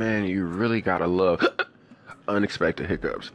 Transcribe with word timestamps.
man, 0.00 0.24
you 0.24 0.46
really 0.46 0.80
gotta 0.80 1.06
love 1.06 1.46
unexpected 2.28 2.86
hiccups. 2.86 3.30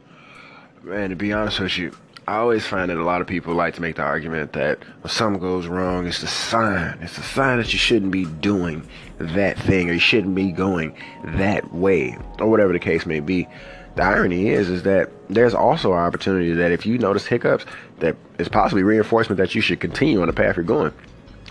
Man, 0.82 1.10
to 1.10 1.16
be 1.16 1.32
honest 1.32 1.60
with 1.60 1.78
you, 1.78 1.96
I 2.26 2.38
always 2.38 2.66
find 2.66 2.90
that 2.90 2.98
a 2.98 3.04
lot 3.04 3.20
of 3.20 3.28
people 3.28 3.54
like 3.54 3.74
to 3.74 3.80
make 3.80 3.94
the 3.94 4.02
argument 4.02 4.52
that 4.54 4.82
when 5.00 5.10
something 5.10 5.40
goes 5.40 5.68
wrong, 5.68 6.08
it's 6.08 6.24
a 6.24 6.26
sign. 6.26 6.98
It's 7.00 7.18
a 7.18 7.22
sign 7.22 7.58
that 7.58 7.72
you 7.72 7.78
shouldn't 7.78 8.10
be 8.10 8.24
doing 8.24 8.84
that 9.18 9.56
thing 9.60 9.88
or 9.88 9.92
you 9.92 10.00
shouldn't 10.00 10.34
be 10.34 10.50
going 10.50 10.96
that 11.24 11.72
way 11.72 12.18
or 12.40 12.50
whatever 12.50 12.72
the 12.72 12.80
case 12.80 13.06
may 13.06 13.20
be. 13.20 13.46
The 13.94 14.02
irony 14.02 14.48
is, 14.48 14.68
is 14.68 14.82
that 14.82 15.10
there's 15.30 15.54
also 15.54 15.92
an 15.92 16.00
opportunity 16.00 16.52
that 16.52 16.72
if 16.72 16.84
you 16.84 16.98
notice 16.98 17.26
hiccups, 17.26 17.64
that 18.00 18.16
is 18.40 18.48
possibly 18.48 18.82
reinforcement 18.82 19.38
that 19.38 19.54
you 19.54 19.60
should 19.60 19.78
continue 19.78 20.20
on 20.20 20.26
the 20.26 20.32
path 20.32 20.56
you're 20.56 20.64
going. 20.64 20.92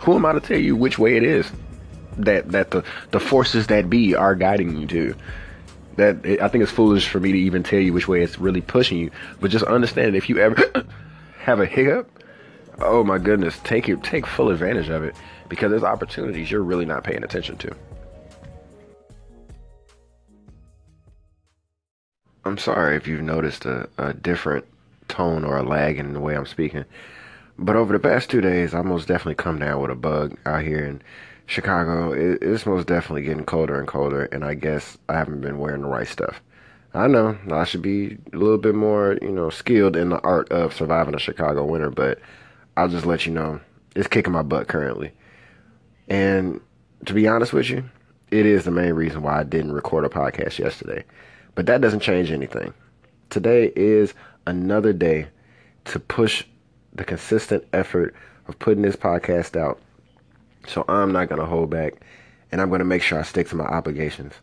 Who 0.02 0.16
am 0.16 0.25
I 0.25 0.34
to 0.34 0.41
tell 0.41 0.59
you 0.59 0.75
which 0.75 1.00
way 1.00 1.16
it 1.16 1.23
is 1.23 1.50
that 2.18 2.52
that 2.52 2.71
the 2.71 2.84
the 3.11 3.20
forces 3.20 3.68
that 3.68 3.89
be 3.89 4.16
are 4.16 4.36
guiding 4.36 4.77
you 4.77 4.88
to? 4.88 5.16
that 5.95 6.25
I 6.41 6.48
think 6.48 6.61
it's 6.61 6.71
foolish 6.71 7.08
for 7.08 7.20
me 7.20 7.31
to 7.31 7.38
even 7.38 7.63
tell 7.63 7.80
you 7.80 7.94
which 7.94 8.08
way 8.08 8.22
it's 8.22 8.39
really 8.39 8.62
pushing 8.62 8.98
you. 8.98 9.12
But 9.39 9.52
just 9.52 9.66
understand 9.66 10.13
that 10.13 10.17
if 10.17 10.30
you 10.30 10.39
ever 10.39 10.86
have 11.39 11.59
a 11.59 11.66
hiccup, 11.66 12.09
oh 12.80 13.03
my 13.03 13.17
goodness, 13.17 13.58
take 13.63 13.88
it, 13.88 14.03
take 14.03 14.25
full 14.25 14.49
advantage 14.49 14.89
of 14.89 15.03
it 15.03 15.16
because 15.49 15.70
there's 15.70 15.84
opportunities 15.84 16.52
you're 16.52 16.62
really 16.62 16.86
not 16.86 17.03
paying 17.03 17.23
attention 17.23 17.58
to. 17.58 17.75
I'm 22.44 22.58
sorry 22.58 22.95
if 22.95 23.08
you've 23.08 23.22
noticed 23.22 23.66
a, 23.66 23.89
a 23.97 24.13
different 24.13 24.66
tone 25.08 25.44
or 25.44 25.58
a 25.58 25.63
lag 25.63 25.97
in 25.97 26.13
the 26.13 26.20
way 26.20 26.36
I'm 26.36 26.45
speaking, 26.45 26.86
but 27.58 27.75
over 27.75 27.94
the 27.94 28.00
past 28.00 28.30
two 28.30 28.41
days, 28.41 28.73
I 28.73 28.81
most 28.81 29.08
definitely 29.08 29.36
come 29.36 29.59
down 29.59 29.81
with 29.81 29.89
a 29.89 29.95
bug 29.95 30.38
out 30.45 30.61
here 30.61 30.86
and 30.86 31.03
Chicago, 31.48 32.12
it, 32.12 32.41
it's 32.41 32.66
most 32.66 32.88
definitely 32.88 33.22
getting 33.23 33.45
colder 33.45 33.77
and 33.77 33.88
colder, 33.88 34.26
and 34.26 34.44
I 34.44 34.55
guess 34.55 34.98
I 35.09 35.13
haven't 35.13 35.41
been 35.41 35.59
wearing 35.59 35.81
the 35.81 35.88
right 35.88 36.08
stuff. 36.08 36.41
I 36.94 37.08
know 37.08 37.38
I 37.52 37.66
should 37.66 37.81
be 37.81 38.17
a 38.31 38.38
little 38.38 38.58
bit 38.58 38.73
more, 38.73 39.17
you 39.22 39.31
know, 39.31 39.50
skilled 39.50 39.95
in 39.97 40.09
the 40.09 40.19
art 40.22 40.50
of 40.52 40.73
surviving 40.73 41.14
a 41.14 41.19
Chicago 41.19 41.66
winter, 41.66 41.89
but 41.89 42.19
I'll 42.78 42.88
just 42.88 43.06
let 43.06 43.25
you 43.25 43.34
know 43.34 43.59
it's 43.95 44.08
kicking 44.08 44.34
my 44.34 44.44
butt 44.44 44.67
currently. 44.67 45.11
And 46.08 46.61
to 47.06 47.14
be 47.14 47.28
honest 47.28 47.53
with 47.53 47.69
you, 47.69 47.84
it 48.31 48.45
is 48.45 48.64
the 48.64 48.72
main 48.72 48.94
reason 48.94 49.22
why 49.22 49.39
I 49.39 49.44
didn't 49.44 49.73
record 49.73 50.06
a 50.06 50.09
podcast 50.09 50.58
yesterday. 50.58 51.03
But 51.53 51.66
that 51.66 51.81
doesn't 51.81 52.00
change 52.00 52.31
anything. 52.31 52.73
Today 53.30 53.72
is 53.75 54.14
another 54.47 54.94
day 54.94 55.28
to 55.86 56.00
push 56.00 56.45
the 56.94 57.03
consistent 57.03 57.66
effort 57.73 58.16
of 58.47 58.58
putting 58.59 58.84
this 58.84 58.95
podcast 58.95 59.59
out 59.59 59.80
so 60.67 60.85
I'm 60.88 61.11
not 61.11 61.30
going 61.30 61.39
to 61.39 61.47
hold 61.47 61.69
back 61.69 61.95
and 62.52 62.61
I'm 62.61 62.69
going 62.69 62.80
to 62.80 62.85
make 62.85 63.02
sure 63.02 63.19
I 63.19 63.23
stick 63.23 63.49
to 63.49 63.55
my 63.55 63.66
obligations. 63.66 64.33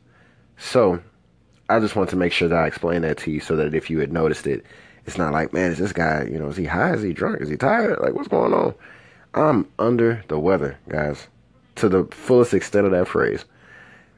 So 0.58 1.00
I 1.68 1.80
just 1.80 1.96
want 1.96 2.10
to 2.10 2.16
make 2.16 2.32
sure 2.32 2.48
that 2.48 2.58
I 2.58 2.66
explain 2.66 3.02
that 3.02 3.18
to 3.18 3.30
you 3.30 3.40
so 3.40 3.56
that 3.56 3.74
if 3.74 3.88
you 3.88 3.98
had 3.98 4.12
noticed 4.12 4.46
it, 4.46 4.64
it's 5.06 5.18
not 5.18 5.32
like, 5.32 5.52
man, 5.52 5.72
is 5.72 5.78
this 5.78 5.92
guy, 5.92 6.24
you 6.24 6.38
know, 6.38 6.48
is 6.48 6.56
he 6.56 6.64
high? 6.64 6.92
Is 6.94 7.02
he 7.02 7.12
drunk? 7.12 7.40
Is 7.40 7.48
he 7.48 7.56
tired? 7.56 7.98
Like, 8.00 8.14
what's 8.14 8.28
going 8.28 8.52
on? 8.52 8.74
I'm 9.34 9.66
under 9.78 10.22
the 10.28 10.38
weather, 10.38 10.78
guys, 10.88 11.26
to 11.76 11.88
the 11.88 12.04
fullest 12.10 12.54
extent 12.54 12.86
of 12.86 12.92
that 12.92 13.08
phrase. 13.08 13.44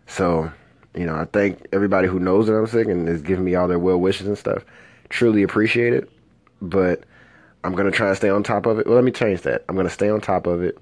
So, 0.07 0.51
you 0.95 1.07
know, 1.07 1.15
I 1.15 1.25
thank 1.27 1.67
everybody 1.73 2.09
who 2.09 2.19
knows 2.19 2.49
that 2.49 2.55
I'm 2.55 2.67
sick 2.67 2.89
and 2.89 3.09
is 3.09 3.23
giving 3.23 3.45
me 3.45 3.55
all 3.55 3.69
their 3.69 3.79
well 3.79 3.99
wishes 3.99 4.27
and 4.27 4.37
stuff. 4.37 4.65
Truly 5.09 5.43
appreciate 5.43 5.93
it. 5.93 6.11
But 6.61 7.05
I'm 7.63 7.73
going 7.73 7.91
to 7.91 7.97
try 7.97 8.09
and 8.09 8.17
stay 8.17 8.29
on 8.29 8.43
top 8.43 8.67
of 8.67 8.79
it. 8.79 8.87
Well, 8.87 8.97
let 8.97 9.05
me 9.05 9.13
change 9.13 9.43
that. 9.43 9.65
I'm 9.69 9.77
going 9.77 9.87
to 9.87 9.93
stay 9.93 10.11
on 10.11 10.21
top 10.21 10.47
of 10.47 10.63
it 10.63 10.77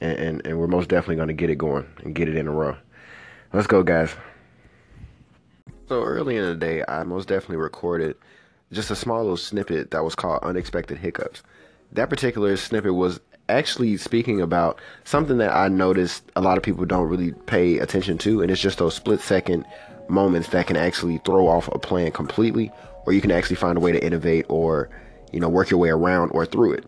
and, 0.00 0.18
and, 0.18 0.46
and 0.46 0.58
we're 0.58 0.66
most 0.66 0.88
definitely 0.88 1.16
going 1.16 1.28
to 1.28 1.34
get 1.34 1.50
it 1.50 1.56
going 1.56 1.86
and 2.04 2.14
get 2.14 2.28
it 2.28 2.36
in 2.36 2.46
a 2.46 2.52
row. 2.52 2.76
Let's 3.52 3.66
go, 3.66 3.82
guys. 3.82 4.14
So 5.88 6.02
early 6.02 6.36
in 6.36 6.44
the 6.44 6.54
day, 6.54 6.84
I 6.86 7.02
most 7.04 7.28
definitely 7.28 7.56
recorded 7.56 8.16
just 8.72 8.90
a 8.90 8.96
small 8.96 9.20
little 9.20 9.36
snippet 9.36 9.90
that 9.90 10.04
was 10.04 10.14
called 10.14 10.42
Unexpected 10.42 10.98
Hiccups. 10.98 11.42
That 11.92 12.10
particular 12.10 12.56
snippet 12.56 12.94
was 12.94 13.20
actually 13.48 13.96
speaking 13.96 14.42
about 14.42 14.78
something 15.04 15.38
that 15.38 15.54
I 15.54 15.68
noticed 15.68 16.22
a 16.36 16.42
lot 16.42 16.58
of 16.58 16.62
people 16.62 16.84
don't 16.84 17.08
really 17.08 17.32
pay 17.46 17.78
attention 17.78 18.18
to, 18.18 18.42
and 18.42 18.50
it's 18.50 18.60
just 18.60 18.78
those 18.78 18.94
split 18.94 19.20
second 19.20 19.64
moments 20.08 20.48
that 20.50 20.66
can 20.66 20.76
actually 20.76 21.18
throw 21.24 21.48
off 21.48 21.68
a 21.68 21.78
plan 21.78 22.12
completely, 22.12 22.70
or 23.06 23.14
you 23.14 23.22
can 23.22 23.30
actually 23.30 23.56
find 23.56 23.78
a 23.78 23.80
way 23.80 23.92
to 23.92 24.04
innovate 24.04 24.44
or, 24.50 24.90
you 25.32 25.40
know, 25.40 25.48
work 25.48 25.70
your 25.70 25.80
way 25.80 25.88
around 25.88 26.30
or 26.30 26.44
through 26.44 26.74
it. 26.74 26.84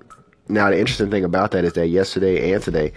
Now, 0.51 0.71
the 0.71 0.79
interesting 0.79 1.11
thing 1.11 1.25
about 1.25 1.53
that 1.53 1.65
is 1.65 1.75
that 1.75 1.89
yesterday 1.89 2.53
and 2.53 2.63
today, 2.63 2.93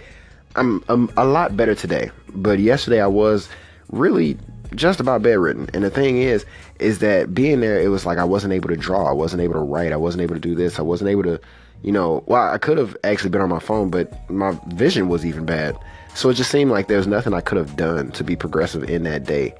I'm, 0.56 0.84
I'm 0.88 1.10
a 1.16 1.24
lot 1.24 1.56
better 1.56 1.74
today. 1.74 2.10
But 2.34 2.58
yesterday 2.58 3.00
I 3.00 3.06
was 3.06 3.48
really 3.90 4.36
just 4.74 5.00
about 5.00 5.22
bedridden. 5.22 5.70
And 5.72 5.84
the 5.84 5.90
thing 5.90 6.18
is, 6.18 6.44
is 6.80 6.98
that 6.98 7.34
being 7.34 7.60
there, 7.60 7.80
it 7.80 7.88
was 7.88 8.04
like 8.04 8.18
I 8.18 8.24
wasn't 8.24 8.52
able 8.52 8.68
to 8.68 8.76
draw. 8.76 9.08
I 9.08 9.12
wasn't 9.12 9.42
able 9.42 9.54
to 9.54 9.60
write. 9.60 9.92
I 9.92 9.96
wasn't 9.96 10.22
able 10.22 10.34
to 10.34 10.40
do 10.40 10.54
this. 10.54 10.78
I 10.78 10.82
wasn't 10.82 11.10
able 11.10 11.22
to, 11.24 11.40
you 11.82 11.92
know, 11.92 12.24
well, 12.26 12.52
I 12.52 12.58
could 12.58 12.78
have 12.78 12.96
actually 13.04 13.30
been 13.30 13.40
on 13.40 13.48
my 13.48 13.60
phone, 13.60 13.90
but 13.90 14.28
my 14.30 14.58
vision 14.68 15.08
was 15.08 15.24
even 15.24 15.44
bad. 15.44 15.78
So 16.14 16.28
it 16.28 16.34
just 16.34 16.50
seemed 16.50 16.70
like 16.70 16.88
there 16.88 16.98
was 16.98 17.06
nothing 17.06 17.34
I 17.34 17.40
could 17.40 17.58
have 17.58 17.76
done 17.76 18.10
to 18.12 18.24
be 18.24 18.36
progressive 18.36 18.88
in 18.88 19.04
that 19.04 19.24
day. 19.24 19.54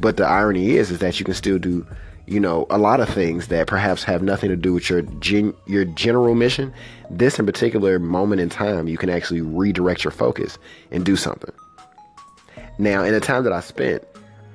But 0.00 0.16
the 0.16 0.24
irony 0.24 0.72
is, 0.72 0.90
is 0.90 0.98
that 0.98 1.18
you 1.18 1.24
can 1.24 1.34
still 1.34 1.58
do 1.58 1.86
you 2.26 2.40
know, 2.40 2.66
a 2.70 2.78
lot 2.78 3.00
of 3.00 3.08
things 3.08 3.48
that 3.48 3.66
perhaps 3.66 4.02
have 4.04 4.22
nothing 4.22 4.48
to 4.48 4.56
do 4.56 4.72
with 4.72 4.88
your 4.88 5.02
gen- 5.02 5.54
your 5.66 5.84
general 5.84 6.34
mission. 6.34 6.72
This 7.10 7.38
in 7.38 7.46
particular 7.46 7.98
moment 7.98 8.40
in 8.40 8.48
time, 8.48 8.88
you 8.88 8.96
can 8.96 9.10
actually 9.10 9.42
redirect 9.42 10.04
your 10.04 10.10
focus 10.10 10.58
and 10.90 11.04
do 11.04 11.16
something. 11.16 11.52
Now, 12.78 13.02
in 13.02 13.12
the 13.12 13.20
time 13.20 13.44
that 13.44 13.52
I 13.52 13.60
spent 13.60 14.02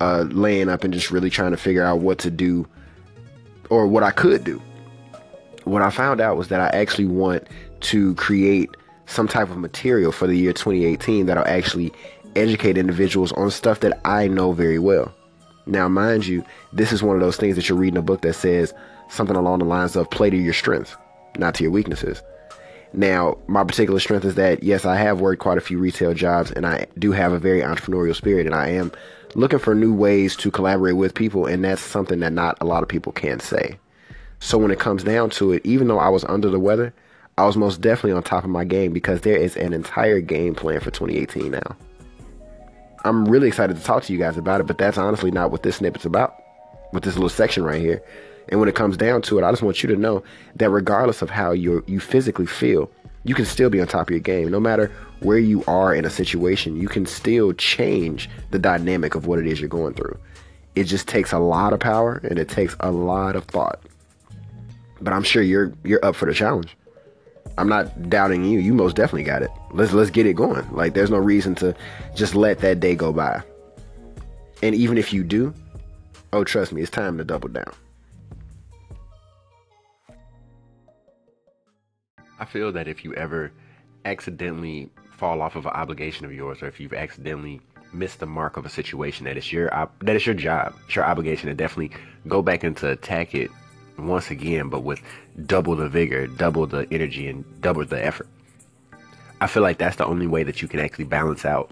uh, 0.00 0.24
laying 0.30 0.68
up 0.68 0.84
and 0.84 0.92
just 0.92 1.10
really 1.10 1.30
trying 1.30 1.52
to 1.52 1.56
figure 1.56 1.84
out 1.84 2.00
what 2.00 2.18
to 2.18 2.30
do 2.30 2.66
or 3.70 3.86
what 3.86 4.02
I 4.02 4.10
could 4.10 4.44
do, 4.44 4.60
what 5.64 5.82
I 5.82 5.90
found 5.90 6.20
out 6.20 6.36
was 6.36 6.48
that 6.48 6.60
I 6.60 6.76
actually 6.76 7.06
want 7.06 7.46
to 7.80 8.14
create 8.16 8.70
some 9.06 9.28
type 9.28 9.48
of 9.50 9.56
material 9.56 10.12
for 10.12 10.26
the 10.26 10.36
year 10.36 10.52
2018 10.52 11.26
that'll 11.26 11.46
actually 11.46 11.92
educate 12.36 12.78
individuals 12.78 13.32
on 13.32 13.50
stuff 13.50 13.80
that 13.80 14.00
I 14.04 14.28
know 14.28 14.52
very 14.52 14.78
well. 14.78 15.12
Now, 15.66 15.88
mind 15.88 16.26
you, 16.26 16.44
this 16.72 16.92
is 16.92 17.02
one 17.02 17.16
of 17.16 17.22
those 17.22 17.36
things 17.36 17.56
that 17.56 17.68
you're 17.68 17.78
reading 17.78 17.98
a 17.98 18.02
book 18.02 18.22
that 18.22 18.34
says 18.34 18.74
something 19.08 19.36
along 19.36 19.60
the 19.60 19.64
lines 19.64 19.96
of 19.96 20.10
play 20.10 20.30
to 20.30 20.36
your 20.36 20.54
strengths, 20.54 20.96
not 21.38 21.54
to 21.56 21.62
your 21.62 21.72
weaknesses. 21.72 22.22
Now, 22.92 23.38
my 23.46 23.62
particular 23.62 24.00
strength 24.00 24.24
is 24.24 24.34
that 24.34 24.62
yes, 24.62 24.84
I 24.84 24.96
have 24.96 25.20
worked 25.20 25.42
quite 25.42 25.58
a 25.58 25.62
few 25.62 25.78
retail 25.78 26.12
jobs 26.14 26.50
and 26.50 26.66
I 26.66 26.86
do 26.98 27.12
have 27.12 27.32
a 27.32 27.38
very 27.38 27.60
entrepreneurial 27.60 28.16
spirit 28.16 28.46
and 28.46 28.54
I 28.54 28.68
am 28.68 28.90
looking 29.34 29.60
for 29.60 29.74
new 29.74 29.94
ways 29.94 30.34
to 30.36 30.50
collaborate 30.50 30.96
with 30.96 31.14
people 31.14 31.46
and 31.46 31.64
that's 31.64 31.82
something 31.82 32.18
that 32.20 32.32
not 32.32 32.58
a 32.60 32.64
lot 32.64 32.82
of 32.82 32.88
people 32.88 33.12
can 33.12 33.38
say. 33.38 33.78
So 34.40 34.58
when 34.58 34.70
it 34.70 34.80
comes 34.80 35.04
down 35.04 35.30
to 35.30 35.52
it, 35.52 35.64
even 35.64 35.86
though 35.86 35.98
I 35.98 36.08
was 36.08 36.24
under 36.24 36.48
the 36.48 36.58
weather, 36.58 36.92
I 37.38 37.44
was 37.44 37.56
most 37.56 37.80
definitely 37.80 38.12
on 38.12 38.22
top 38.22 38.44
of 38.44 38.50
my 38.50 38.64
game 38.64 38.92
because 38.92 39.20
there 39.20 39.36
is 39.36 39.56
an 39.56 39.72
entire 39.72 40.20
game 40.20 40.54
plan 40.54 40.80
for 40.80 40.90
2018 40.90 41.52
now. 41.52 41.76
I'm 43.04 43.26
really 43.26 43.48
excited 43.48 43.76
to 43.76 43.82
talk 43.82 44.02
to 44.04 44.12
you 44.12 44.18
guys 44.18 44.36
about 44.36 44.60
it, 44.60 44.66
but 44.66 44.78
that's 44.78 44.98
honestly 44.98 45.30
not 45.30 45.50
what 45.50 45.62
this 45.62 45.76
snippet's 45.76 46.04
about, 46.04 46.34
with 46.92 47.02
this 47.02 47.14
little 47.14 47.28
section 47.28 47.64
right 47.64 47.80
here. 47.80 48.02
And 48.48 48.60
when 48.60 48.68
it 48.68 48.74
comes 48.74 48.96
down 48.96 49.22
to 49.22 49.38
it, 49.38 49.44
I 49.44 49.50
just 49.50 49.62
want 49.62 49.82
you 49.82 49.88
to 49.88 49.96
know 49.96 50.22
that 50.56 50.70
regardless 50.70 51.22
of 51.22 51.30
how 51.30 51.52
you 51.52 51.84
you 51.86 52.00
physically 52.00 52.46
feel, 52.46 52.90
you 53.24 53.34
can 53.34 53.44
still 53.44 53.70
be 53.70 53.80
on 53.80 53.86
top 53.86 54.08
of 54.08 54.10
your 54.10 54.20
game. 54.20 54.50
No 54.50 54.60
matter 54.60 54.90
where 55.20 55.38
you 55.38 55.64
are 55.66 55.94
in 55.94 56.04
a 56.04 56.10
situation, 56.10 56.76
you 56.76 56.88
can 56.88 57.06
still 57.06 57.52
change 57.52 58.28
the 58.50 58.58
dynamic 58.58 59.14
of 59.14 59.26
what 59.26 59.38
it 59.38 59.46
is 59.46 59.60
you're 59.60 59.68
going 59.68 59.94
through. 59.94 60.18
It 60.74 60.84
just 60.84 61.06
takes 61.06 61.32
a 61.32 61.38
lot 61.38 61.72
of 61.72 61.80
power 61.80 62.20
and 62.24 62.38
it 62.38 62.48
takes 62.48 62.76
a 62.80 62.90
lot 62.90 63.36
of 63.36 63.44
thought. 63.44 63.80
But 65.00 65.12
I'm 65.12 65.22
sure 65.22 65.42
you're 65.42 65.72
you're 65.84 66.04
up 66.04 66.16
for 66.16 66.26
the 66.26 66.34
challenge. 66.34 66.76
I'm 67.56 67.68
not 67.68 68.10
doubting 68.10 68.44
you. 68.44 68.58
You 68.58 68.74
most 68.74 68.96
definitely 68.96 69.24
got 69.24 69.42
it. 69.42 69.50
Let's 69.72 69.92
let's 69.92 70.10
get 70.10 70.26
it 70.26 70.34
going. 70.34 70.66
Like 70.72 70.94
there's 70.94 71.10
no 71.10 71.18
reason 71.18 71.54
to 71.56 71.74
just 72.14 72.34
let 72.34 72.58
that 72.60 72.80
day 72.80 72.94
go 72.94 73.12
by. 73.12 73.42
And 74.62 74.74
even 74.74 74.98
if 74.98 75.12
you 75.12 75.24
do, 75.24 75.54
oh 76.32 76.44
trust 76.44 76.72
me, 76.72 76.82
it's 76.82 76.90
time 76.90 77.18
to 77.18 77.24
double 77.24 77.48
down. 77.48 77.72
I 82.38 82.44
feel 82.46 82.72
that 82.72 82.88
if 82.88 83.04
you 83.04 83.14
ever 83.14 83.52
accidentally 84.04 84.90
fall 85.18 85.42
off 85.42 85.56
of 85.56 85.66
an 85.66 85.72
obligation 85.72 86.24
of 86.24 86.32
yours, 86.32 86.62
or 86.62 86.68
if 86.68 86.80
you've 86.80 86.94
accidentally 86.94 87.60
missed 87.92 88.20
the 88.20 88.26
mark 88.26 88.56
of 88.56 88.64
a 88.64 88.70
situation, 88.70 89.26
that 89.26 89.36
it's 89.36 89.52
your 89.52 89.68
that 89.68 90.16
it's 90.16 90.26
your 90.26 90.34
job, 90.34 90.74
it's 90.86 90.96
your 90.96 91.04
obligation 91.04 91.48
to 91.48 91.54
definitely 91.54 91.96
go 92.26 92.42
back 92.42 92.64
and 92.64 92.76
to 92.78 92.90
attack 92.90 93.34
it 93.34 93.50
once 93.98 94.30
again, 94.30 94.68
but 94.68 94.82
with 94.82 95.00
double 95.46 95.76
the 95.76 95.88
vigor, 95.88 96.26
double 96.26 96.66
the 96.66 96.86
energy, 96.90 97.28
and 97.28 97.44
double 97.60 97.84
the 97.84 98.02
effort. 98.04 98.26
I 99.40 99.46
feel 99.46 99.62
like 99.62 99.78
that's 99.78 99.96
the 99.96 100.06
only 100.06 100.26
way 100.26 100.42
that 100.44 100.60
you 100.60 100.68
can 100.68 100.80
actually 100.80 101.06
balance 101.06 101.44
out 101.44 101.70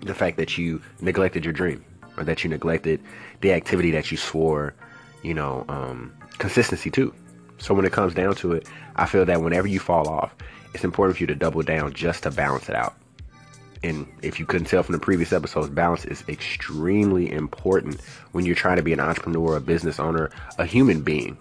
the 0.00 0.14
fact 0.14 0.36
that 0.36 0.58
you 0.58 0.82
neglected 1.00 1.44
your 1.44 1.54
dream 1.54 1.84
or 2.16 2.24
that 2.24 2.44
you 2.44 2.50
neglected 2.50 3.00
the 3.40 3.52
activity 3.52 3.90
that 3.92 4.10
you 4.10 4.16
swore, 4.16 4.74
you 5.22 5.32
know, 5.32 5.64
um, 5.68 6.12
consistency 6.38 6.90
to. 6.90 7.14
So 7.58 7.74
when 7.74 7.84
it 7.84 7.92
comes 7.92 8.14
down 8.14 8.34
to 8.36 8.52
it, 8.52 8.68
I 8.96 9.06
feel 9.06 9.24
that 9.24 9.40
whenever 9.40 9.68
you 9.68 9.78
fall 9.78 10.08
off, 10.08 10.34
it's 10.74 10.84
important 10.84 11.16
for 11.16 11.22
you 11.22 11.26
to 11.28 11.34
double 11.34 11.62
down 11.62 11.92
just 11.92 12.24
to 12.24 12.30
balance 12.30 12.68
it 12.68 12.74
out. 12.74 12.94
And 13.84 14.06
if 14.22 14.38
you 14.38 14.46
couldn't 14.46 14.66
tell 14.66 14.82
from 14.82 14.92
the 14.92 15.00
previous 15.00 15.32
episodes, 15.32 15.68
balance 15.68 16.04
is 16.04 16.22
extremely 16.28 17.30
important 17.30 18.00
when 18.32 18.44
you're 18.44 18.54
trying 18.54 18.76
to 18.76 18.82
be 18.82 18.92
an 18.92 19.00
entrepreneur, 19.00 19.56
a 19.56 19.60
business 19.60 19.98
owner, 19.98 20.30
a 20.58 20.66
human 20.66 21.02
being. 21.02 21.36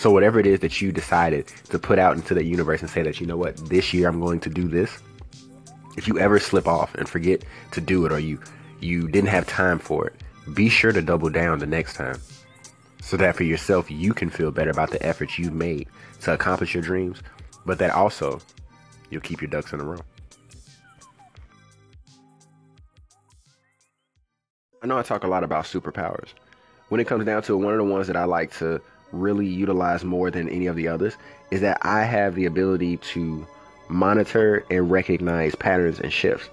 So, 0.00 0.10
whatever 0.10 0.40
it 0.40 0.46
is 0.46 0.60
that 0.60 0.80
you 0.80 0.92
decided 0.92 1.48
to 1.68 1.78
put 1.78 1.98
out 1.98 2.16
into 2.16 2.32
the 2.32 2.42
universe 2.42 2.80
and 2.80 2.88
say 2.88 3.02
that, 3.02 3.20
you 3.20 3.26
know 3.26 3.36
what, 3.36 3.58
this 3.68 3.92
year 3.92 4.08
I'm 4.08 4.18
going 4.18 4.40
to 4.40 4.48
do 4.48 4.66
this, 4.66 4.98
if 5.98 6.08
you 6.08 6.18
ever 6.18 6.38
slip 6.38 6.66
off 6.66 6.94
and 6.94 7.06
forget 7.06 7.44
to 7.72 7.82
do 7.82 8.06
it 8.06 8.10
or 8.10 8.18
you, 8.18 8.40
you 8.80 9.08
didn't 9.08 9.28
have 9.28 9.46
time 9.46 9.78
for 9.78 10.06
it, 10.06 10.14
be 10.54 10.70
sure 10.70 10.90
to 10.90 11.02
double 11.02 11.28
down 11.28 11.58
the 11.58 11.66
next 11.66 11.96
time 11.96 12.18
so 13.02 13.18
that 13.18 13.36
for 13.36 13.44
yourself 13.44 13.90
you 13.90 14.14
can 14.14 14.30
feel 14.30 14.50
better 14.50 14.70
about 14.70 14.90
the 14.90 15.04
efforts 15.04 15.38
you've 15.38 15.52
made 15.52 15.86
to 16.22 16.32
accomplish 16.32 16.72
your 16.72 16.82
dreams, 16.82 17.22
but 17.66 17.76
that 17.76 17.90
also 17.90 18.40
you'll 19.10 19.20
keep 19.20 19.42
your 19.42 19.50
ducks 19.50 19.74
in 19.74 19.80
a 19.80 19.84
row. 19.84 20.00
I 24.82 24.86
know 24.86 24.96
I 24.96 25.02
talk 25.02 25.24
a 25.24 25.28
lot 25.28 25.44
about 25.44 25.66
superpowers. 25.66 26.28
When 26.88 27.02
it 27.02 27.06
comes 27.06 27.26
down 27.26 27.42
to 27.42 27.52
it, 27.52 27.56
one 27.58 27.74
of 27.74 27.78
the 27.78 27.84
ones 27.84 28.06
that 28.06 28.16
I 28.16 28.24
like 28.24 28.56
to 28.60 28.80
really 29.12 29.46
utilize 29.46 30.04
more 30.04 30.30
than 30.30 30.48
any 30.48 30.66
of 30.66 30.76
the 30.76 30.88
others 30.88 31.16
is 31.50 31.60
that 31.60 31.78
I 31.82 32.04
have 32.04 32.34
the 32.34 32.46
ability 32.46 32.98
to 32.98 33.46
monitor 33.88 34.64
and 34.70 34.90
recognize 34.90 35.54
patterns 35.54 36.00
and 36.00 36.12
shifts. 36.12 36.48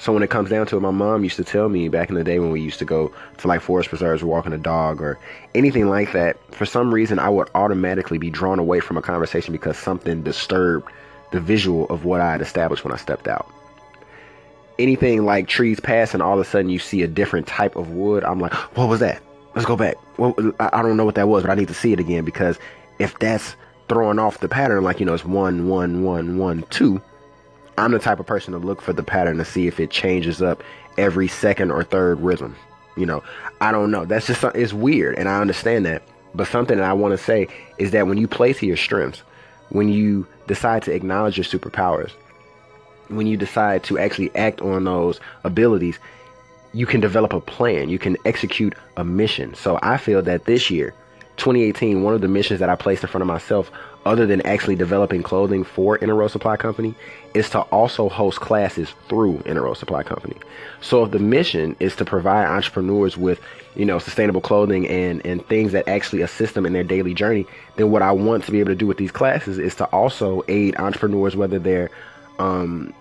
So 0.00 0.12
when 0.12 0.22
it 0.22 0.30
comes 0.30 0.50
down 0.50 0.66
to 0.68 0.76
it, 0.76 0.80
my 0.80 0.92
mom 0.92 1.24
used 1.24 1.36
to 1.36 1.44
tell 1.44 1.68
me 1.68 1.88
back 1.88 2.08
in 2.08 2.14
the 2.14 2.22
day 2.22 2.38
when 2.38 2.52
we 2.52 2.60
used 2.60 2.78
to 2.78 2.84
go 2.84 3.12
to 3.38 3.48
like 3.48 3.60
forest 3.60 3.88
preserves 3.88 4.22
walking 4.22 4.52
a 4.52 4.58
dog 4.58 5.02
or 5.02 5.18
anything 5.54 5.88
like 5.88 6.12
that, 6.12 6.36
for 6.54 6.66
some 6.66 6.94
reason 6.94 7.18
I 7.18 7.28
would 7.28 7.50
automatically 7.54 8.18
be 8.18 8.30
drawn 8.30 8.60
away 8.60 8.80
from 8.80 8.96
a 8.96 9.02
conversation 9.02 9.52
because 9.52 9.76
something 9.76 10.22
disturbed 10.22 10.88
the 11.32 11.40
visual 11.40 11.86
of 11.86 12.04
what 12.04 12.20
I 12.20 12.30
had 12.30 12.40
established 12.40 12.84
when 12.84 12.92
I 12.92 12.96
stepped 12.96 13.26
out 13.26 13.50
anything 14.78 15.24
like 15.24 15.48
trees 15.48 15.80
pass 15.80 16.14
and 16.14 16.22
all 16.22 16.34
of 16.34 16.40
a 16.40 16.48
sudden 16.48 16.70
you 16.70 16.78
see 16.78 17.02
a 17.02 17.08
different 17.08 17.46
type 17.46 17.76
of 17.76 17.90
wood, 17.90 18.24
I'm 18.24 18.40
like, 18.40 18.52
what 18.76 18.88
was 18.88 19.00
that? 19.00 19.22
Let's 19.54 19.66
go 19.66 19.76
back. 19.76 19.96
Well, 20.18 20.34
I 20.60 20.82
don't 20.82 20.96
know 20.96 21.04
what 21.04 21.14
that 21.16 21.28
was, 21.28 21.42
but 21.42 21.50
I 21.50 21.54
need 21.54 21.68
to 21.68 21.74
see 21.74 21.92
it 21.92 22.00
again 22.00 22.24
because 22.24 22.58
if 22.98 23.18
that's 23.18 23.56
throwing 23.88 24.18
off 24.18 24.40
the 24.40 24.48
pattern, 24.48 24.84
like, 24.84 25.00
you 25.00 25.06
know, 25.06 25.14
it's 25.14 25.24
one, 25.24 25.68
one, 25.68 26.04
one, 26.04 26.38
one, 26.38 26.64
two, 26.70 27.00
I'm 27.76 27.92
the 27.92 27.98
type 27.98 28.20
of 28.20 28.26
person 28.26 28.52
to 28.52 28.58
look 28.58 28.82
for 28.82 28.92
the 28.92 29.02
pattern 29.02 29.38
to 29.38 29.44
see 29.44 29.66
if 29.66 29.80
it 29.80 29.90
changes 29.90 30.42
up 30.42 30.62
every 30.96 31.28
second 31.28 31.70
or 31.70 31.84
third 31.84 32.20
rhythm. 32.20 32.56
You 32.96 33.06
know, 33.06 33.22
I 33.60 33.72
don't 33.72 33.90
know. 33.90 34.04
That's 34.04 34.26
just, 34.26 34.42
it's 34.42 34.72
weird 34.72 35.16
and 35.16 35.28
I 35.28 35.40
understand 35.40 35.86
that. 35.86 36.02
But 36.34 36.48
something 36.48 36.76
that 36.76 36.84
I 36.84 36.92
want 36.92 37.12
to 37.12 37.18
say 37.18 37.48
is 37.78 37.92
that 37.92 38.06
when 38.06 38.18
you 38.18 38.28
play 38.28 38.52
to 38.52 38.66
your 38.66 38.76
strengths, 38.76 39.22
when 39.70 39.88
you 39.88 40.26
decide 40.46 40.82
to 40.82 40.92
acknowledge 40.92 41.36
your 41.36 41.44
superpowers, 41.44 42.10
when 43.08 43.26
you 43.26 43.36
decide 43.36 43.82
to 43.84 43.98
actually 43.98 44.34
act 44.34 44.60
on 44.60 44.84
those 44.84 45.20
abilities, 45.44 45.98
you 46.72 46.86
can 46.86 47.00
develop 47.00 47.32
a 47.32 47.40
plan. 47.40 47.88
You 47.88 47.98
can 47.98 48.16
execute 48.24 48.74
a 48.96 49.04
mission. 49.04 49.54
So 49.54 49.78
I 49.82 49.96
feel 49.96 50.22
that 50.22 50.44
this 50.44 50.70
year, 50.70 50.94
2018, 51.36 52.02
one 52.02 52.14
of 52.14 52.20
the 52.20 52.28
missions 52.28 52.60
that 52.60 52.68
I 52.68 52.74
placed 52.74 53.02
in 53.02 53.08
front 53.08 53.22
of 53.22 53.28
myself, 53.28 53.70
other 54.04 54.26
than 54.26 54.40
actually 54.42 54.74
developing 54.74 55.22
clothing 55.22 55.64
for 55.64 55.96
In 55.96 56.10
a 56.10 56.14
Row 56.14 56.28
Supply 56.28 56.56
Company, 56.56 56.94
is 57.34 57.50
to 57.50 57.60
also 57.60 58.08
host 58.08 58.40
classes 58.40 58.92
through 59.08 59.42
In 59.44 59.56
a 59.56 59.62
Row 59.62 59.74
Supply 59.74 60.02
Company. 60.02 60.36
So 60.80 61.04
if 61.04 61.10
the 61.10 61.18
mission 61.18 61.76
is 61.78 61.94
to 61.96 62.04
provide 62.04 62.46
entrepreneurs 62.46 63.16
with, 63.16 63.40
you 63.76 63.84
know, 63.84 63.98
sustainable 63.98 64.40
clothing 64.40 64.88
and, 64.88 65.24
and 65.24 65.46
things 65.46 65.72
that 65.72 65.86
actually 65.88 66.22
assist 66.22 66.54
them 66.54 66.66
in 66.66 66.72
their 66.72 66.84
daily 66.84 67.14
journey, 67.14 67.46
then 67.76 67.90
what 67.90 68.02
I 68.02 68.12
want 68.12 68.44
to 68.44 68.52
be 68.52 68.60
able 68.60 68.70
to 68.70 68.76
do 68.76 68.86
with 68.86 68.98
these 68.98 69.12
classes 69.12 69.58
is 69.58 69.74
to 69.76 69.84
also 69.86 70.42
aid 70.48 70.76
entrepreneurs, 70.78 71.36
whether 71.36 71.58
they're 71.58 71.90
um, 72.38 72.94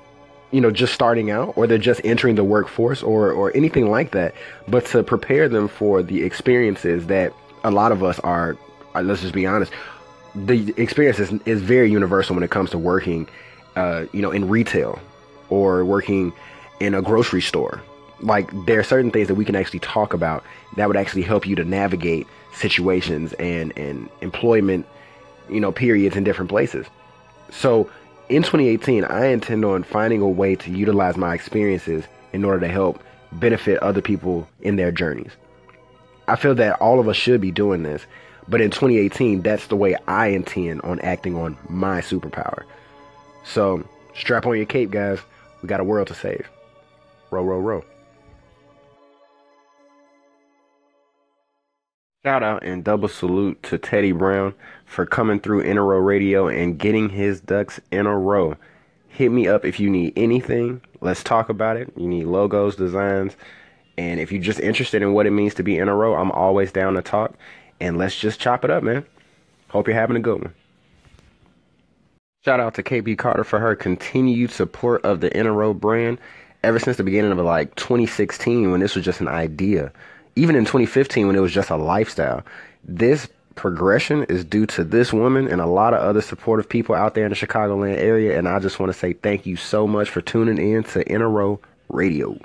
you 0.51 0.61
know, 0.61 0.71
just 0.71 0.93
starting 0.93 1.29
out 1.29 1.53
or 1.57 1.67
they're 1.67 1.77
just 1.77 2.01
entering 2.03 2.35
the 2.35 2.43
workforce 2.43 3.03
or, 3.03 3.31
or 3.31 3.55
anything 3.55 3.91
like 3.91 4.11
that, 4.11 4.33
but 4.67 4.85
to 4.87 5.03
prepare 5.03 5.49
them 5.49 5.67
for 5.67 6.01
the 6.01 6.23
experiences 6.23 7.07
that 7.07 7.33
a 7.63 7.71
lot 7.71 7.91
of 7.91 8.03
us 8.03 8.19
are, 8.19 8.57
uh, 8.95 9.01
let's 9.01 9.21
just 9.21 9.33
be 9.33 9.45
honest, 9.45 9.71
the 10.35 10.73
experience 10.77 11.19
is, 11.19 11.33
is 11.45 11.61
very 11.61 11.91
universal 11.91 12.35
when 12.35 12.43
it 12.43 12.51
comes 12.51 12.69
to 12.69 12.77
working, 12.77 13.27
uh, 13.75 14.05
you 14.13 14.21
know, 14.21 14.31
in 14.31 14.47
retail 14.47 14.99
or 15.49 15.83
working 15.83 16.31
in 16.79 16.93
a 16.93 17.01
grocery 17.01 17.41
store. 17.41 17.81
Like 18.21 18.49
there 18.65 18.79
are 18.79 18.83
certain 18.83 19.11
things 19.11 19.27
that 19.27 19.35
we 19.35 19.45
can 19.45 19.55
actually 19.55 19.79
talk 19.79 20.13
about 20.13 20.43
that 20.77 20.87
would 20.87 20.97
actually 20.97 21.23
help 21.23 21.45
you 21.45 21.55
to 21.55 21.63
navigate 21.63 22.25
situations 22.53 23.33
and, 23.33 23.77
and 23.77 24.09
employment, 24.21 24.85
you 25.49 25.59
know, 25.59 25.71
periods 25.71 26.15
in 26.15 26.23
different 26.23 26.49
places. 26.49 26.85
So 27.49 27.89
in 28.29 28.43
2018, 28.43 29.05
I 29.05 29.27
intend 29.27 29.63
on 29.63 29.83
finding 29.83 30.21
a 30.21 30.27
way 30.27 30.55
to 30.55 30.71
utilize 30.71 31.17
my 31.17 31.33
experiences 31.33 32.03
in 32.33 32.43
order 32.43 32.59
to 32.61 32.67
help 32.67 33.01
benefit 33.33 33.81
other 33.81 34.01
people 34.01 34.47
in 34.61 34.75
their 34.75 34.91
journeys. 34.91 35.31
I 36.27 36.35
feel 36.35 36.55
that 36.55 36.81
all 36.81 36.99
of 36.99 37.07
us 37.07 37.15
should 37.15 37.39
be 37.39 37.51
doing 37.51 37.83
this, 37.83 38.05
but 38.49 38.59
in 38.59 38.69
2018, 38.69 39.41
that's 39.41 39.67
the 39.67 39.75
way 39.75 39.95
I 40.07 40.27
intend 40.27 40.81
on 40.81 40.99
acting 40.99 41.35
on 41.35 41.57
my 41.69 42.01
superpower. 42.01 42.63
So 43.45 43.87
strap 44.13 44.45
on 44.45 44.57
your 44.57 44.65
cape, 44.65 44.91
guys. 44.91 45.19
We 45.61 45.67
got 45.67 45.79
a 45.79 45.85
world 45.85 46.07
to 46.09 46.13
save. 46.13 46.47
Row, 47.31 47.43
row, 47.43 47.59
row. 47.59 47.83
Shout 52.25 52.43
out 52.43 52.63
and 52.63 52.83
double 52.83 53.07
salute 53.07 53.61
to 53.63 53.77
Teddy 53.77 54.11
Brown 54.11 54.55
for 54.85 55.05
coming 55.05 55.39
through 55.39 55.61
in 55.61 55.77
a 55.77 55.83
row 55.83 55.99
radio 55.99 56.47
and 56.47 56.77
getting 56.77 57.09
his 57.09 57.39
ducks 57.39 57.79
in 57.91 58.07
a 58.07 58.17
row. 58.17 58.55
Hit 59.07 59.31
me 59.31 59.47
up 59.47 59.63
if 59.63 59.79
you 59.79 59.89
need 59.89 60.13
anything. 60.17 60.81
Let's 60.99 61.23
talk 61.23 61.47
about 61.49 61.77
it. 61.77 61.93
You 61.95 62.07
need 62.07 62.25
logos, 62.25 62.75
designs, 62.75 63.37
and 63.99 64.19
if 64.19 64.31
you're 64.31 64.41
just 64.41 64.59
interested 64.59 65.01
in 65.03 65.13
what 65.13 65.27
it 65.27 65.31
means 65.31 65.53
to 65.55 65.63
be 65.63 65.77
in 65.77 65.87
a 65.87 65.95
row, 65.95 66.15
I'm 66.15 66.31
always 66.31 66.71
down 66.71 66.95
to 66.95 67.01
talk. 67.03 67.35
And 67.79 67.97
let's 67.97 68.17
just 68.17 68.39
chop 68.39 68.65
it 68.65 68.71
up, 68.71 68.83
man. 68.83 69.05
Hope 69.69 69.87
you're 69.87 69.95
having 69.95 70.17
a 70.17 70.21
good 70.21 70.41
one. 70.41 70.53
Shout 72.43 72.59
out 72.59 72.73
to 72.75 72.83
KB 72.83 73.17
Carter 73.17 73.43
for 73.43 73.59
her 73.59 73.75
continued 73.75 74.51
support 74.51 75.05
of 75.05 75.21
the 75.21 75.37
In 75.37 75.45
a 75.45 75.51
Row 75.51 75.73
brand 75.73 76.17
ever 76.63 76.79
since 76.79 76.97
the 76.97 77.03
beginning 77.03 77.31
of 77.31 77.37
like 77.37 77.75
2016 77.75 78.71
when 78.71 78.79
this 78.79 78.95
was 78.95 79.05
just 79.05 79.21
an 79.21 79.27
idea 79.27 79.91
even 80.37 80.55
in 80.55 80.63
2015 80.63 81.27
when 81.27 81.35
it 81.35 81.41
was 81.41 81.51
just 81.51 81.69
a 81.69 81.75
lifestyle. 81.75 82.43
This 82.83 83.27
progression 83.55 84.23
is 84.25 84.45
due 84.45 84.67
to 84.67 84.83
this 84.83 85.11
woman 85.11 85.47
and 85.47 85.59
a 85.59 85.65
lot 85.65 85.93
of 85.93 85.99
other 85.99 86.21
supportive 86.21 86.69
people 86.69 86.95
out 86.95 87.15
there 87.15 87.25
in 87.25 87.31
the 87.31 87.35
Chicagoland 87.35 87.97
area. 87.97 88.37
And 88.37 88.47
I 88.47 88.59
just 88.59 88.79
want 88.79 88.91
to 88.91 88.97
say 88.97 89.13
thank 89.13 89.45
you 89.45 89.55
so 89.55 89.87
much 89.87 90.09
for 90.09 90.21
tuning 90.21 90.57
in 90.57 90.83
to 90.85 91.11
In 91.11 91.21
a 91.21 91.27
Row 91.27 91.59
Radio. 91.89 92.37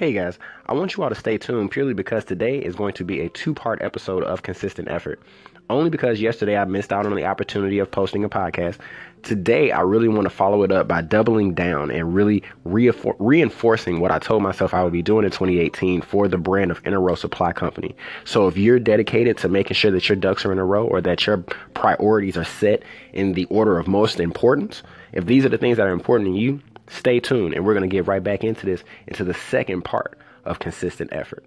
Hey 0.00 0.14
guys, 0.14 0.38
I 0.64 0.72
want 0.72 0.96
you 0.96 1.02
all 1.02 1.10
to 1.10 1.14
stay 1.14 1.36
tuned 1.36 1.72
purely 1.72 1.92
because 1.92 2.24
today 2.24 2.58
is 2.58 2.74
going 2.74 2.94
to 2.94 3.04
be 3.04 3.20
a 3.20 3.28
two 3.28 3.52
part 3.52 3.82
episode 3.82 4.24
of 4.24 4.42
Consistent 4.42 4.88
Effort. 4.88 5.20
Only 5.68 5.90
because 5.90 6.22
yesterday 6.22 6.56
I 6.56 6.64
missed 6.64 6.90
out 6.90 7.04
on 7.04 7.14
the 7.14 7.26
opportunity 7.26 7.78
of 7.80 7.90
posting 7.90 8.24
a 8.24 8.28
podcast. 8.30 8.78
Today 9.22 9.72
I 9.72 9.82
really 9.82 10.08
want 10.08 10.22
to 10.22 10.30
follow 10.30 10.62
it 10.62 10.72
up 10.72 10.88
by 10.88 11.02
doubling 11.02 11.52
down 11.52 11.90
and 11.90 12.14
really 12.14 12.42
reinforcing 12.64 14.00
what 14.00 14.10
I 14.10 14.18
told 14.18 14.42
myself 14.42 14.72
I 14.72 14.82
would 14.82 14.94
be 14.94 15.02
doing 15.02 15.26
in 15.26 15.32
2018 15.32 16.00
for 16.00 16.28
the 16.28 16.38
brand 16.38 16.70
of 16.70 16.80
In 16.86 16.94
a 16.94 16.98
Row 16.98 17.14
Supply 17.14 17.52
Company. 17.52 17.94
So 18.24 18.48
if 18.48 18.56
you're 18.56 18.78
dedicated 18.78 19.36
to 19.36 19.50
making 19.50 19.74
sure 19.74 19.90
that 19.90 20.08
your 20.08 20.16
ducks 20.16 20.46
are 20.46 20.52
in 20.52 20.58
a 20.58 20.64
row 20.64 20.86
or 20.86 21.02
that 21.02 21.26
your 21.26 21.44
priorities 21.74 22.38
are 22.38 22.44
set 22.44 22.84
in 23.12 23.34
the 23.34 23.44
order 23.50 23.78
of 23.78 23.86
most 23.86 24.18
importance, 24.18 24.82
if 25.12 25.26
these 25.26 25.44
are 25.44 25.50
the 25.50 25.58
things 25.58 25.76
that 25.76 25.86
are 25.86 25.92
important 25.92 26.30
to 26.30 26.40
you, 26.40 26.62
Stay 26.90 27.20
tuned, 27.20 27.54
and 27.54 27.64
we're 27.64 27.74
going 27.74 27.88
to 27.88 27.96
get 27.96 28.06
right 28.06 28.22
back 28.22 28.44
into 28.44 28.66
this, 28.66 28.84
into 29.06 29.24
the 29.24 29.34
second 29.34 29.82
part 29.82 30.18
of 30.44 30.58
consistent 30.58 31.10
effort. 31.12 31.44